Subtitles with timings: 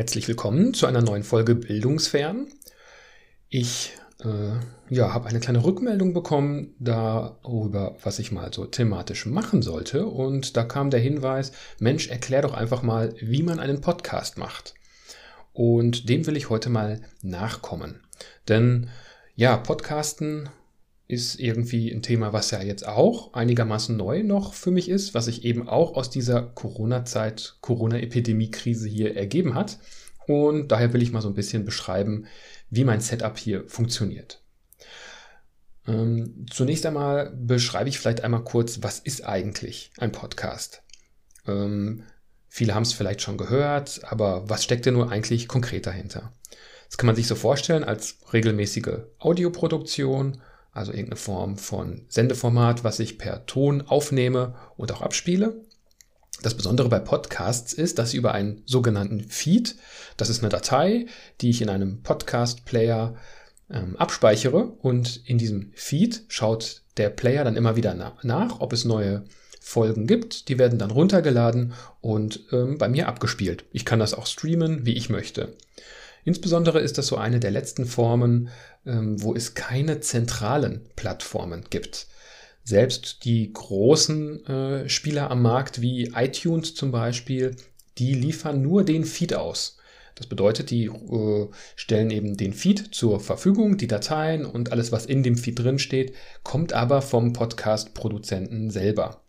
[0.00, 2.48] Herzlich willkommen zu einer neuen Folge Bildungsfern.
[3.50, 3.92] Ich
[4.24, 4.54] äh,
[4.88, 10.06] ja, habe eine kleine Rückmeldung bekommen darüber, was ich mal so thematisch machen sollte.
[10.06, 14.72] Und da kam der Hinweis, Mensch, erklär doch einfach mal, wie man einen Podcast macht.
[15.52, 18.00] Und dem will ich heute mal nachkommen.
[18.48, 18.88] Denn
[19.36, 20.48] ja, Podcasten
[21.10, 25.24] ist irgendwie ein Thema, was ja jetzt auch einigermaßen neu noch für mich ist, was
[25.24, 29.78] sich eben auch aus dieser Corona-Zeit, Corona-Epidemie-Krise hier ergeben hat.
[30.26, 32.26] Und daher will ich mal so ein bisschen beschreiben,
[32.70, 34.44] wie mein Setup hier funktioniert.
[35.86, 40.82] Ähm, zunächst einmal beschreibe ich vielleicht einmal kurz, was ist eigentlich ein Podcast?
[41.46, 42.04] Ähm,
[42.48, 46.32] viele haben es vielleicht schon gehört, aber was steckt denn nur eigentlich konkret dahinter?
[46.88, 53.00] Das kann man sich so vorstellen als regelmäßige Audioproduktion also irgendeine Form von Sendeformat, was
[53.00, 55.64] ich per Ton aufnehme und auch abspiele.
[56.42, 59.76] Das Besondere bei Podcasts ist, dass sie über einen sogenannten Feed,
[60.16, 61.06] das ist eine Datei,
[61.40, 63.14] die ich in einem Podcast-Player
[63.70, 68.72] ähm, abspeichere und in diesem Feed schaut der Player dann immer wieder na nach, ob
[68.72, 69.24] es neue
[69.60, 70.48] Folgen gibt.
[70.48, 73.64] Die werden dann runtergeladen und ähm, bei mir abgespielt.
[73.72, 75.54] Ich kann das auch streamen, wie ich möchte.
[76.24, 78.48] Insbesondere ist das so eine der letzten Formen,
[78.86, 82.06] ähm, wo es keine zentralen Plattformen gibt.
[82.62, 87.56] Selbst die großen äh, Spieler am Markt wie iTunes zum Beispiel,
[87.98, 89.78] die liefern nur den Feed aus.
[90.14, 95.06] Das bedeutet, die äh, stellen eben den Feed zur Verfügung, die Dateien und alles, was
[95.06, 99.22] in dem Feed drin steht, kommt aber vom Podcast-Produzenten selber.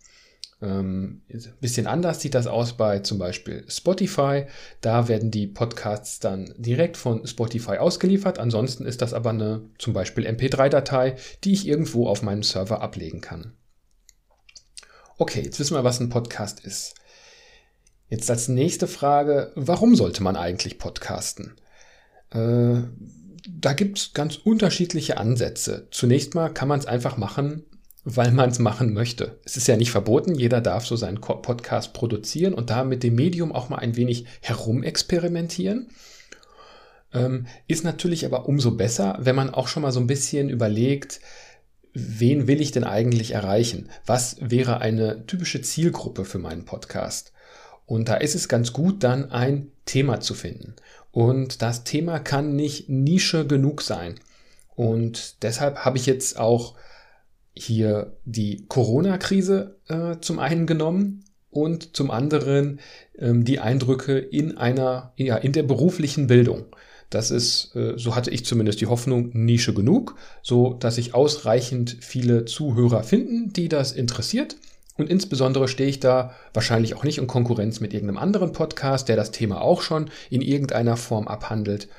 [0.62, 1.22] Ähm,
[1.59, 4.45] bisschen anders sieht das aus bei zum Beispiel Spotify.
[4.80, 8.38] Da werden die Podcasts dann direkt von Spotify ausgeliefert.
[8.38, 13.22] Ansonsten ist das aber eine zum Beispiel MP3-Datei, die ich irgendwo auf meinem Server ablegen
[13.22, 13.53] kann.
[15.18, 16.96] Okay, jetzt wissen wir, was ein Podcast ist.
[18.09, 21.56] Jetzt als nächste Frage, warum sollte man eigentlich podcasten?
[22.31, 22.81] Äh,
[23.50, 25.88] da gibt es ganz unterschiedliche Ansätze.
[25.91, 27.66] Zunächst mal kann man es einfach machen,
[28.03, 29.39] weil man es machen möchte.
[29.45, 33.16] Es ist ja nicht verboten, jeder darf so seinen Podcast produzieren und da mit dem
[33.16, 35.89] Medium auch mal ein wenig herumexperimentieren.
[37.13, 41.19] Ähm, ist natürlich aber umso besser, wenn man auch schon mal so ein bisschen überlegt,
[41.94, 43.89] wen will ich denn eigentlich erreichen?
[44.06, 47.33] Was wäre eine typische Zielgruppe für meinen Podcast?
[47.85, 50.75] Und da ist es ganz gut, dann ein Thema zu finden.
[51.12, 54.16] Und das Thema kann nicht Nische genug sein.
[54.75, 56.75] Und deshalb habe ich jetzt auch
[57.53, 62.79] hier die Corona-Krise äh, zum einen genommen und zum anderen
[63.17, 66.66] ähm, die Eindrücke in einer, ja, in der beruflichen Bildung.
[67.09, 71.97] Das ist, äh, so hatte ich zumindest die Hoffnung, Nische genug, so dass sich ausreichend
[72.00, 74.56] viele Zuhörer finden, die das interessiert.
[74.97, 79.16] Und insbesondere stehe ich da wahrscheinlich auch nicht in Konkurrenz mit irgendeinem anderen Podcast, der
[79.18, 81.89] das Thema auch schon in irgendeiner Form abhandelt.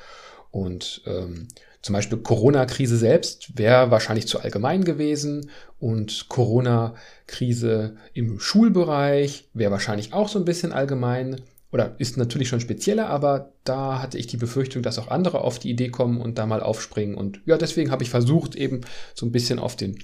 [0.50, 1.48] Und ähm,
[1.82, 5.50] zum Beispiel Corona-Krise selbst wäre wahrscheinlich zu allgemein gewesen
[5.80, 11.40] und Corona-Krise im Schulbereich wäre wahrscheinlich auch so ein bisschen allgemein
[11.72, 15.58] oder ist natürlich schon spezieller, aber da hatte ich die Befürchtung, dass auch andere auf
[15.58, 17.16] die Idee kommen und da mal aufspringen.
[17.16, 18.82] Und ja, deswegen habe ich versucht, eben
[19.14, 19.98] so ein bisschen auf den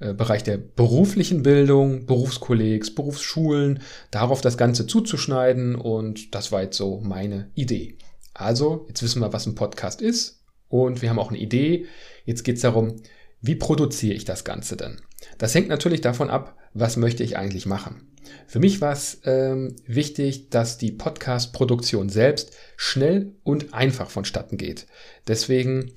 [0.00, 6.76] äh, Bereich der beruflichen Bildung, Berufskollegs, Berufsschulen, darauf das Ganze zuzuschneiden und das war jetzt
[6.76, 7.96] so meine Idee.
[8.34, 10.36] Also, jetzt wissen wir, was ein Podcast ist
[10.84, 11.86] und wir haben auch eine Idee.
[12.24, 12.96] Jetzt geht es darum,
[13.40, 15.00] wie produziere ich das Ganze denn?
[15.38, 18.08] Das hängt natürlich davon ab, was möchte ich eigentlich machen.
[18.46, 24.86] Für mich war es ähm, wichtig, dass die Podcast-Produktion selbst schnell und einfach vonstatten geht.
[25.28, 25.92] Deswegen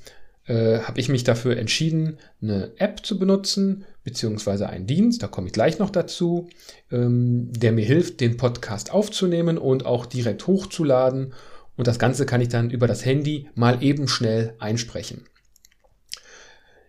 [0.45, 5.47] äh, habe ich mich dafür entschieden, eine App zu benutzen, beziehungsweise einen Dienst, da komme
[5.47, 6.50] ich gleich noch dazu,
[6.91, 11.34] ähm, der mir hilft, den Podcast aufzunehmen und auch direkt hochzuladen
[11.79, 15.23] und das Ganze kann ich dann über das Handy mal eben schnell einsprechen.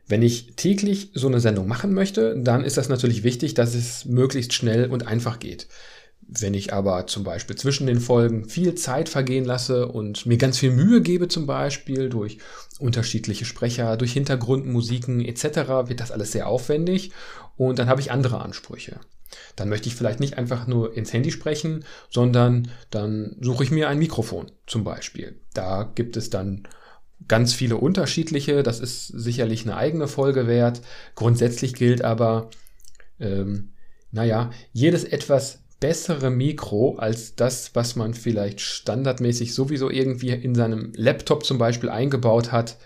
[0.09, 4.05] Wenn ich täglich so eine Sendung machen möchte, dann ist das natürlich wichtig, dass es
[4.05, 5.69] möglichst schnell und einfach geht.
[6.23, 10.59] Wenn ich aber zum Beispiel zwischen den Folgen viel Zeit vergehen lasse und mir ganz
[10.59, 12.39] viel Mühe gebe, zum Beispiel durch
[12.81, 17.13] unterschiedliche Sprecher, durch Hintergrundmusiken etc., wird das alles sehr aufwendig
[17.57, 18.99] und dann habe ich andere Ansprüche.
[19.57, 23.89] Dann möchte ich vielleicht nicht einfach nur ins Handy sprechen, sondern dann suche ich mir
[23.89, 25.41] ein Mikrofon zum Beispiel.
[25.55, 26.67] Da gibt es dann
[27.29, 28.63] ganz viele unterschiedliche.
[28.63, 30.81] Das ist sicherlich eine eigene Folge wert.
[31.15, 32.51] Grundsätzlich gilt aber,
[33.19, 33.73] ähm,
[34.11, 40.93] naja, jedes etwas bessere Mikro als das, was man vielleicht standardmäßig sowieso irgendwie in seinem
[40.95, 42.77] Laptop zum Beispiel eingebaut hat,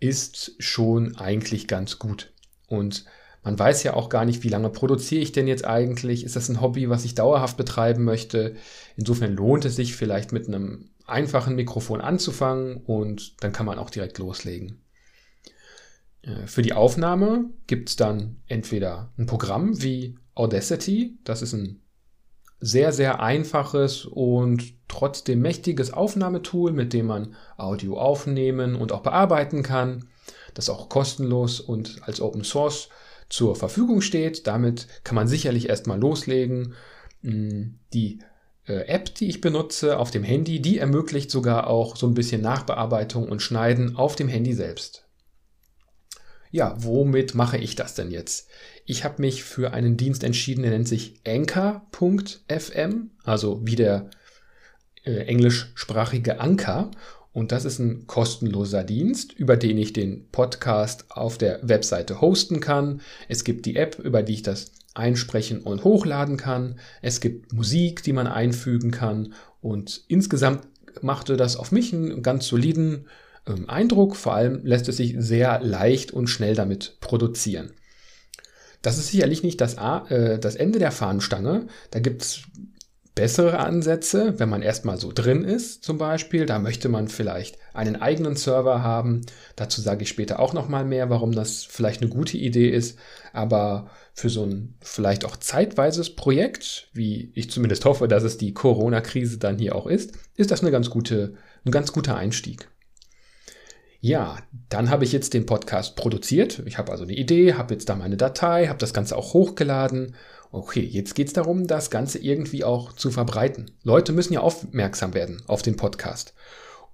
[0.00, 2.32] ist schon eigentlich ganz gut.
[2.68, 3.04] Und
[3.48, 6.22] Man weiß ja auch gar nicht, wie lange produziere ich denn jetzt eigentlich?
[6.22, 8.56] Ist das ein Hobby, was ich dauerhaft betreiben möchte?
[8.94, 13.88] Insofern lohnt es sich vielleicht mit einem einfachen Mikrofon anzufangen und dann kann man auch
[13.88, 14.82] direkt loslegen.
[16.20, 21.80] Äh, für die Aufnahme gibt es dann entweder ein Programm wie Audacity, das ist ein
[22.60, 29.62] sehr, sehr einfaches und trotzdem mächtiges Aufnahmetool, mit dem man Audio aufnehmen und auch bearbeiten
[29.62, 30.04] kann,
[30.52, 32.90] das auch kostenlos und als Open Source
[33.28, 34.46] zur Verfügung steht.
[34.46, 36.74] Damit kann man sicherlich erstmal loslegen.
[37.22, 38.20] Hm, die
[38.66, 42.42] äh, App, die ich benutze auf dem Handy, die ermöglicht sogar auch so ein bisschen
[42.42, 45.04] Nachbearbeitung und Schneiden auf dem Handy selbst.
[46.50, 48.48] Ja, womit mache ich das denn jetzt?
[48.86, 54.10] Ich habe mich für einen Dienst entschieden, der nennt sich Anchor.fm, also wie der
[55.04, 56.90] äh, englischsprachige Anker.
[57.32, 62.60] Und das ist ein kostenloser Dienst, über den ich den Podcast auf der Webseite hosten
[62.60, 63.00] kann.
[63.28, 66.78] Es gibt die App, über die ich das einsprechen und hochladen kann.
[67.02, 69.34] Es gibt Musik, die man einfügen kann.
[69.60, 70.66] Und insgesamt
[71.02, 73.06] machte das auf mich einen ganz soliden
[73.46, 74.16] ähm, Eindruck.
[74.16, 77.72] Vor allem lässt es sich sehr leicht und schnell damit produzieren.
[78.82, 81.66] Das ist sicherlich nicht das, A, äh, das Ende der Fahnenstange.
[81.90, 82.42] Da gibt es
[83.18, 86.46] bessere Ansätze, wenn man erstmal so drin ist zum Beispiel.
[86.46, 89.22] Da möchte man vielleicht einen eigenen Server haben.
[89.56, 92.96] Dazu sage ich später auch nochmal mehr, warum das vielleicht eine gute Idee ist.
[93.32, 98.54] Aber für so ein vielleicht auch zeitweises Projekt, wie ich zumindest hoffe, dass es die
[98.54, 102.68] Corona-Krise dann hier auch ist, ist das eine ganz gute, ein ganz guter Einstieg.
[104.00, 104.38] Ja,
[104.68, 106.62] dann habe ich jetzt den Podcast produziert.
[106.66, 110.14] Ich habe also eine Idee, habe jetzt da meine Datei, habe das Ganze auch hochgeladen.
[110.50, 113.70] Okay, jetzt geht es darum, das Ganze irgendwie auch zu verbreiten.
[113.82, 116.34] Leute müssen ja aufmerksam werden auf den Podcast.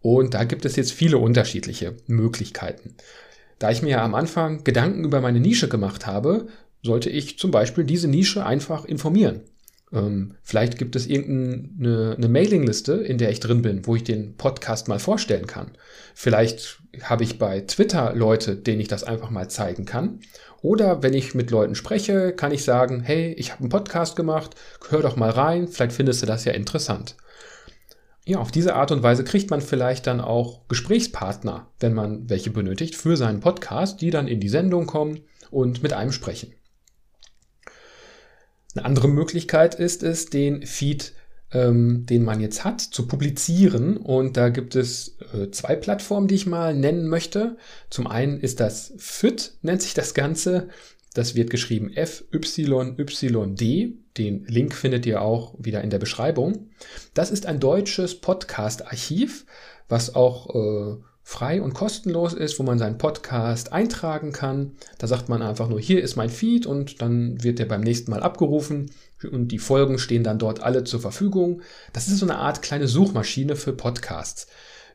[0.01, 2.97] Und da gibt es jetzt viele unterschiedliche Möglichkeiten.
[3.59, 6.49] Da ich mir am Anfang Gedanken über meine Nische gemacht habe,
[6.83, 9.43] sollte ich zum Beispiel diese Nische einfach informieren.
[9.93, 14.37] Ähm, vielleicht gibt es irgendeine eine Mailingliste, in der ich drin bin, wo ich den
[14.37, 15.73] Podcast mal vorstellen kann.
[16.15, 20.21] Vielleicht habe ich bei Twitter Leute, denen ich das einfach mal zeigen kann.
[20.63, 24.55] Oder wenn ich mit Leuten spreche, kann ich sagen, hey, ich habe einen Podcast gemacht,
[24.89, 27.17] hör doch mal rein, vielleicht findest du das ja interessant.
[28.27, 32.51] Ja, auf diese Art und Weise kriegt man vielleicht dann auch Gesprächspartner, wenn man welche
[32.51, 35.21] benötigt, für seinen Podcast, die dann in die Sendung kommen
[35.51, 36.55] und mit einem sprechen.
[38.75, 41.13] Eine andere Möglichkeit ist es, den Feed,
[41.53, 43.97] ähm, den man jetzt hat, zu publizieren.
[43.97, 47.57] Und da gibt es äh, zwei Plattformen, die ich mal nennen möchte.
[47.89, 50.69] Zum einen ist das FIT, nennt sich das Ganze.
[51.15, 53.61] Das wird geschrieben FYYD.
[54.19, 56.71] Den Link findet ihr auch wieder in der Beschreibung.
[57.15, 59.47] Das ist ein deutsches Podcast-Archiv,
[59.89, 64.77] was auch äh, frei und kostenlos ist, wo man seinen Podcast eintragen kann.
[64.99, 68.11] Da sagt man einfach nur, hier ist mein Feed und dann wird der beim nächsten
[68.11, 68.91] Mal abgerufen
[69.33, 71.63] und die Folgen stehen dann dort alle zur Verfügung.
[71.95, 74.47] Das ist so eine Art kleine Suchmaschine für Podcasts.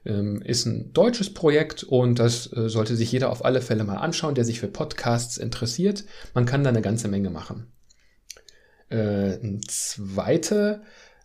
[0.05, 3.97] Ähm, ist ein deutsches Projekt und das äh, sollte sich jeder auf alle Fälle mal
[3.97, 6.05] anschauen, der sich für Podcasts interessiert.
[6.35, 7.73] Man kann da eine ganze Menge machen.
[8.89, 10.83] Äh, eine zweite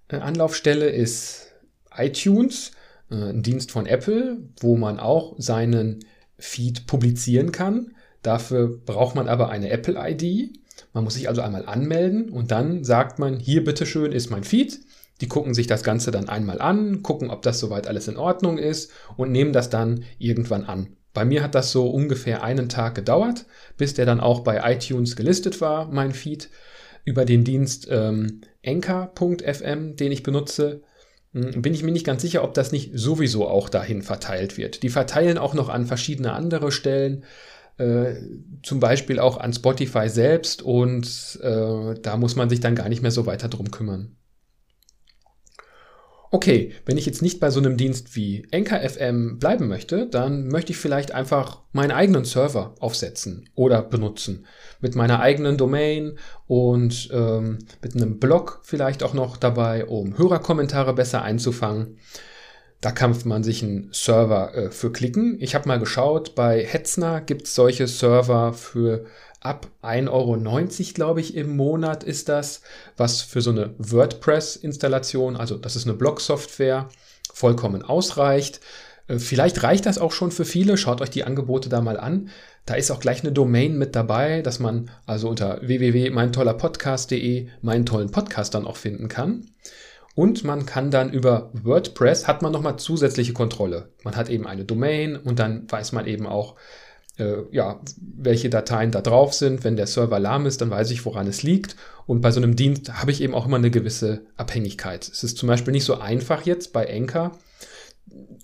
[0.08, 1.52] äh, Anlaufstelle ist
[1.94, 2.72] iTunes.
[3.10, 6.04] Äh, ein Dienst von Apple, wo man auch seinen
[6.38, 7.94] Feed publizieren kann.
[8.22, 10.58] Dafür braucht man aber eine Apple-ID.
[10.92, 14.80] Man muss sich also einmal anmelden und dann sagt man, hier bitteschön ist mein Feed.
[15.20, 18.58] Die gucken sich das Ganze dann einmal an, gucken, ob das soweit alles in Ordnung
[18.58, 20.96] ist und nehmen das dann irgendwann an.
[21.12, 25.14] Bei mir hat das so ungefähr einen Tag gedauert, bis der dann auch bei iTunes
[25.14, 26.50] gelistet war, mein Feed.
[27.04, 30.82] Über den Dienst ähm, Anchor.fm, den ich benutze,
[31.34, 34.84] bin ich mir nicht ganz sicher, ob das nicht sowieso auch dahin verteilt wird.
[34.84, 37.24] Die verteilen auch noch an verschiedene andere Stellen,
[37.76, 38.14] äh,
[38.62, 43.02] zum Beispiel auch an Spotify selbst und äh, da muss man sich dann gar nicht
[43.02, 44.16] mehr so weiter drum kümmern.
[46.34, 48.80] Okay, wenn ich jetzt nicht bei so einem Dienst wie Anchor
[49.38, 54.44] bleiben möchte, dann möchte ich vielleicht einfach meinen eigenen Server aufsetzen oder benutzen.
[54.80, 60.92] Mit meiner eigenen Domain und ähm, mit einem Blog vielleicht auch noch dabei, um Hörerkommentare
[60.92, 61.98] besser einzufangen.
[62.84, 65.38] Da kann man sich einen Server äh, für klicken.
[65.40, 69.06] Ich habe mal geschaut, bei Hetzner gibt es solche Server für
[69.40, 72.60] ab 1,90 Euro, glaube ich, im Monat ist das,
[72.98, 76.90] was für so eine WordPress-Installation, also das ist eine Blog-Software,
[77.32, 78.60] vollkommen ausreicht.
[79.08, 80.76] Äh, vielleicht reicht das auch schon für viele.
[80.76, 82.28] Schaut euch die Angebote da mal an.
[82.66, 88.10] Da ist auch gleich eine Domain mit dabei, dass man also unter www.meintollerpodcast.de meinen tollen
[88.10, 89.46] Podcast dann auch finden kann.
[90.14, 93.88] Und man kann dann über WordPress hat man nochmal zusätzliche Kontrolle.
[94.04, 96.54] Man hat eben eine Domain und dann weiß man eben auch,
[97.18, 99.64] äh, ja, welche Dateien da drauf sind.
[99.64, 101.76] Wenn der Server lahm ist, dann weiß ich, woran es liegt.
[102.06, 105.08] Und bei so einem Dienst habe ich eben auch immer eine gewisse Abhängigkeit.
[105.08, 107.32] Es ist zum Beispiel nicht so einfach jetzt bei Enker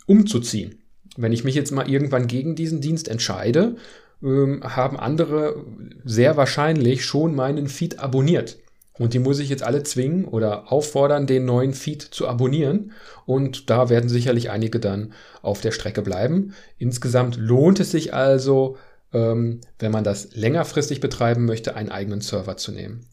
[0.06, 0.82] umzuziehen.
[1.16, 3.76] Wenn ich mich jetzt mal irgendwann gegen diesen Dienst entscheide,
[4.22, 5.64] ähm, haben andere
[6.04, 8.58] sehr wahrscheinlich schon meinen Feed abonniert.
[8.98, 12.92] Und die muss ich jetzt alle zwingen oder auffordern, den neuen Feed zu abonnieren.
[13.24, 16.54] Und da werden sicherlich einige dann auf der Strecke bleiben.
[16.76, 18.76] Insgesamt lohnt es sich also,
[19.12, 23.06] ähm, wenn man das längerfristig betreiben möchte, einen eigenen Server zu nehmen.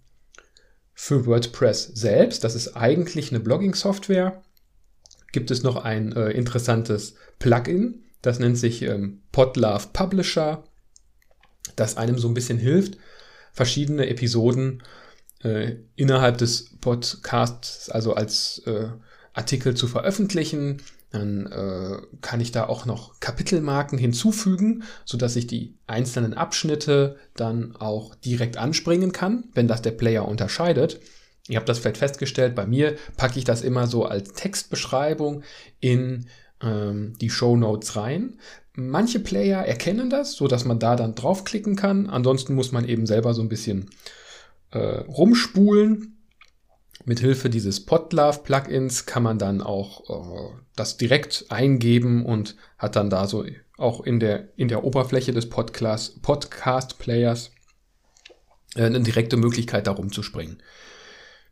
[0.94, 4.42] Für WordPress selbst, das ist eigentlich eine Blogging-Software,
[5.32, 10.64] gibt es noch ein äh, interessantes Plugin, das nennt sich ähm, Podlove Publisher,
[11.76, 12.98] das einem so ein bisschen hilft,
[13.54, 14.82] verschiedene Episoden
[15.44, 18.88] äh, innerhalb des Podcasts, also als äh,
[19.34, 20.82] Artikel zu veröffentlichen.
[21.12, 27.76] Dann äh, kann ich da auch noch Kapitelmarken hinzufügen, sodass ich die einzelnen Abschnitte dann
[27.78, 31.00] auch direkt anspringen kann, wenn das der Player unterscheidet.
[31.48, 35.44] Ihr habt das vielleicht festgestellt, bei mir packe ich das immer so als Textbeschreibung
[35.80, 36.28] in
[36.62, 38.38] ähm, die Show Notes rein.
[38.74, 42.10] Manche Player erkennen das, so dass man da dann draufklicken kann.
[42.10, 43.90] Ansonsten muss man eben selber so ein bisschen
[44.72, 46.18] äh, rumspulen.
[47.06, 52.96] Mit Hilfe dieses Podlove Plugins kann man dann auch äh, das direkt eingeben und hat
[52.96, 53.46] dann da so
[53.78, 57.52] auch in der, in der Oberfläche des Podcast, Podcast Players
[58.76, 60.62] äh, eine direkte Möglichkeit, da rumzuspringen.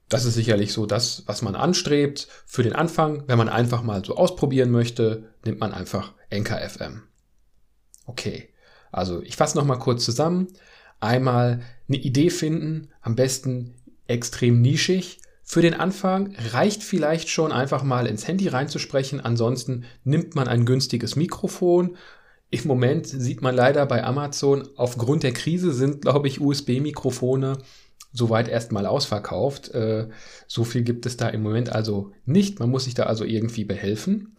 [0.09, 2.27] Das ist sicherlich so das, was man anstrebt.
[2.45, 7.03] Für den Anfang, wenn man einfach mal so ausprobieren möchte, nimmt man einfach NKFM.
[8.05, 8.49] Okay,
[8.91, 10.47] also ich fasse nochmal kurz zusammen.
[10.99, 13.75] Einmal eine Idee finden, am besten
[14.07, 15.19] extrem nischig.
[15.43, 19.19] Für den Anfang reicht vielleicht schon einfach mal ins Handy reinzusprechen.
[19.21, 21.97] Ansonsten nimmt man ein günstiges Mikrofon.
[22.49, 27.57] Im Moment sieht man leider bei Amazon, aufgrund der Krise sind, glaube ich, USB-Mikrofone
[28.11, 29.69] soweit erstmal ausverkauft.
[29.69, 30.07] Äh,
[30.47, 32.59] so viel gibt es da im Moment also nicht.
[32.59, 34.35] Man muss sich da also irgendwie behelfen.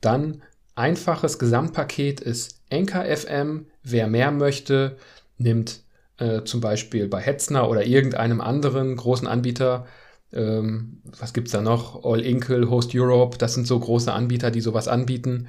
[0.00, 0.42] Dann
[0.74, 3.66] einfaches Gesamtpaket ist Anchor FM.
[3.82, 4.98] Wer mehr möchte,
[5.38, 5.83] nimmt
[6.18, 9.86] äh, zum Beispiel bei Hetzner oder irgendeinem anderen großen Anbieter.
[10.32, 12.04] Ähm, was es da noch?
[12.04, 15.48] All Inkle, Host Europe, das sind so große Anbieter, die sowas anbieten.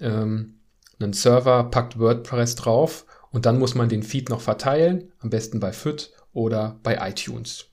[0.00, 0.54] Ähm,
[1.00, 5.60] einen Server packt WordPress drauf und dann muss man den Feed noch verteilen, am besten
[5.60, 7.67] bei FIT oder bei iTunes.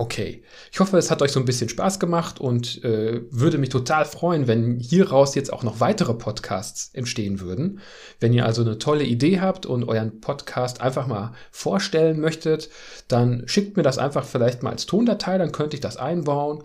[0.00, 0.42] Okay,
[0.72, 4.06] ich hoffe, es hat euch so ein bisschen Spaß gemacht und äh, würde mich total
[4.06, 7.80] freuen, wenn hieraus jetzt auch noch weitere Podcasts entstehen würden.
[8.18, 12.70] Wenn ihr also eine tolle Idee habt und euren Podcast einfach mal vorstellen möchtet,
[13.08, 16.62] dann schickt mir das einfach vielleicht mal als Tondatei, dann könnte ich das einbauen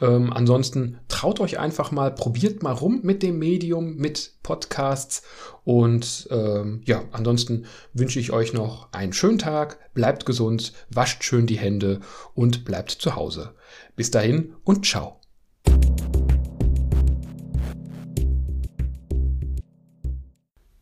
[0.00, 5.22] ähm, ansonsten traut euch einfach mal, probiert mal rum mit dem Medium, mit Podcasts.
[5.64, 11.46] Und ähm, ja, ansonsten wünsche ich euch noch einen schönen Tag, bleibt gesund, wascht schön
[11.46, 12.00] die Hände
[12.34, 13.54] und bleibt zu Hause.
[13.96, 15.20] Bis dahin und ciao.